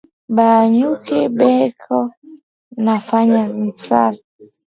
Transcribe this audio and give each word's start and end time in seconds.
Ba 0.35 0.51
nyuki 0.75 1.17
beko 1.37 1.97
nafanya 2.83 3.41
nsari 3.65 4.19